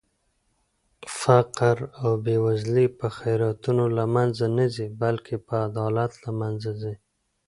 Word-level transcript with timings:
فقر 1.19 1.77
او 2.01 2.09
بې 2.23 2.35
وزلي 2.45 2.85
په 2.99 3.07
خيراتونو 3.17 3.83
لمنخه 3.97 4.47
نه 4.57 4.65
ځي 4.75 4.87
بلکې 5.01 5.35
په 5.47 5.53
عدالت 5.67 6.11
لمنځه 6.25 6.71
ځي 6.81 6.93